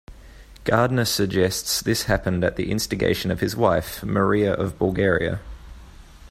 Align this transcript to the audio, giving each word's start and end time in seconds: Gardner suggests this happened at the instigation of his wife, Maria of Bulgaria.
Gardner 0.63 1.05
suggests 1.05 1.79
this 1.79 2.05
happened 2.05 2.43
at 2.43 2.55
the 2.55 2.71
instigation 2.71 3.29
of 3.29 3.39
his 3.39 3.55
wife, 3.55 4.01
Maria 4.01 4.51
of 4.51 4.79
Bulgaria. 4.79 5.41